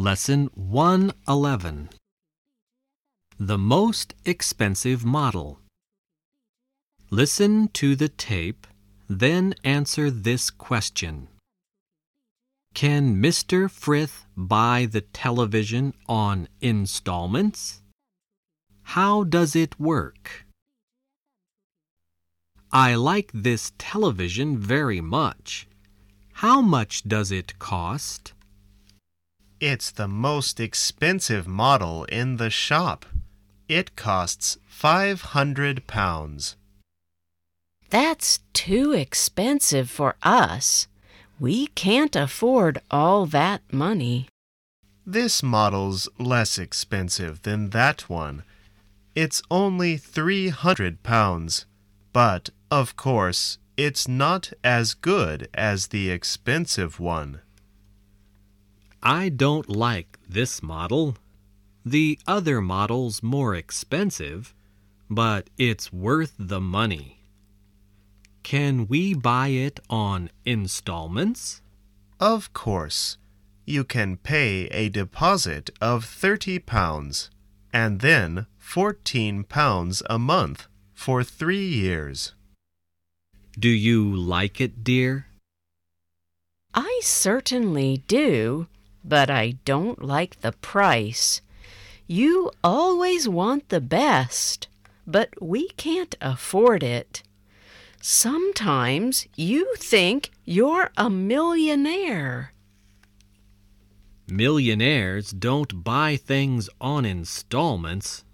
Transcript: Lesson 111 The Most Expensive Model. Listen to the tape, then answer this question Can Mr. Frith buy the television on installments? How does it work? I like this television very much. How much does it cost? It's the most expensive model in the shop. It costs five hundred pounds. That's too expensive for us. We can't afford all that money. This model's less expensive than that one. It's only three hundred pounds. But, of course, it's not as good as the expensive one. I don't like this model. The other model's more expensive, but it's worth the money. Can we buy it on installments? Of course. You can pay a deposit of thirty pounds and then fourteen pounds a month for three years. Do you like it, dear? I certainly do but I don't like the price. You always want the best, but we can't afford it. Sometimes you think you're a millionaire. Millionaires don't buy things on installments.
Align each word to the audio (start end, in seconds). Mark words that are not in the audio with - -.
Lesson 0.00 0.48
111 0.54 1.90
The 3.38 3.58
Most 3.58 4.14
Expensive 4.24 5.04
Model. 5.04 5.60
Listen 7.10 7.68
to 7.74 7.94
the 7.94 8.08
tape, 8.08 8.66
then 9.10 9.54
answer 9.62 10.10
this 10.10 10.48
question 10.48 11.28
Can 12.72 13.20
Mr. 13.20 13.70
Frith 13.70 14.24
buy 14.34 14.88
the 14.90 15.02
television 15.02 15.92
on 16.08 16.48
installments? 16.62 17.82
How 18.96 19.22
does 19.22 19.54
it 19.54 19.78
work? 19.78 20.46
I 22.72 22.94
like 22.94 23.30
this 23.34 23.72
television 23.76 24.56
very 24.56 25.02
much. 25.02 25.68
How 26.40 26.62
much 26.62 27.02
does 27.06 27.30
it 27.30 27.58
cost? 27.58 28.32
It's 29.60 29.90
the 29.90 30.08
most 30.08 30.58
expensive 30.58 31.46
model 31.46 32.04
in 32.04 32.38
the 32.38 32.48
shop. 32.48 33.04
It 33.68 33.94
costs 33.94 34.56
five 34.66 35.20
hundred 35.20 35.86
pounds. 35.86 36.56
That's 37.90 38.40
too 38.54 38.92
expensive 38.92 39.90
for 39.90 40.16
us. 40.22 40.88
We 41.38 41.66
can't 41.66 42.16
afford 42.16 42.80
all 42.90 43.26
that 43.26 43.60
money. 43.70 44.28
This 45.04 45.42
model's 45.42 46.08
less 46.18 46.56
expensive 46.56 47.42
than 47.42 47.70
that 47.70 48.08
one. 48.08 48.44
It's 49.14 49.42
only 49.50 49.98
three 49.98 50.48
hundred 50.48 51.02
pounds. 51.02 51.66
But, 52.14 52.48
of 52.70 52.96
course, 52.96 53.58
it's 53.76 54.08
not 54.08 54.54
as 54.64 54.94
good 54.94 55.48
as 55.52 55.88
the 55.88 56.10
expensive 56.10 56.98
one. 56.98 57.40
I 59.02 59.30
don't 59.30 59.68
like 59.68 60.18
this 60.28 60.62
model. 60.62 61.16
The 61.84 62.18
other 62.26 62.60
model's 62.60 63.22
more 63.22 63.54
expensive, 63.54 64.54
but 65.08 65.48
it's 65.56 65.92
worth 65.92 66.34
the 66.38 66.60
money. 66.60 67.24
Can 68.42 68.86
we 68.86 69.14
buy 69.14 69.48
it 69.48 69.80
on 69.88 70.30
installments? 70.44 71.62
Of 72.18 72.52
course. 72.52 73.16
You 73.64 73.84
can 73.84 74.16
pay 74.16 74.66
a 74.66 74.88
deposit 74.88 75.70
of 75.80 76.04
thirty 76.04 76.58
pounds 76.58 77.30
and 77.72 78.00
then 78.00 78.46
fourteen 78.58 79.44
pounds 79.44 80.02
a 80.10 80.18
month 80.18 80.66
for 80.92 81.22
three 81.22 81.66
years. 81.66 82.34
Do 83.58 83.68
you 83.68 84.14
like 84.14 84.60
it, 84.60 84.84
dear? 84.84 85.26
I 86.74 87.00
certainly 87.02 88.02
do 88.06 88.66
but 89.04 89.30
I 89.30 89.56
don't 89.64 90.02
like 90.02 90.40
the 90.40 90.52
price. 90.52 91.40
You 92.06 92.50
always 92.62 93.28
want 93.28 93.68
the 93.68 93.80
best, 93.80 94.68
but 95.06 95.30
we 95.40 95.68
can't 95.70 96.16
afford 96.20 96.82
it. 96.82 97.22
Sometimes 98.00 99.26
you 99.36 99.74
think 99.76 100.30
you're 100.44 100.90
a 100.96 101.10
millionaire. 101.10 102.52
Millionaires 104.26 105.32
don't 105.32 105.84
buy 105.84 106.16
things 106.16 106.70
on 106.80 107.04
installments. 107.04 108.24